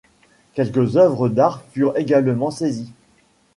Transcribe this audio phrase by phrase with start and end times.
[0.55, 2.91] Quelques œuvres d'art furent également saisies.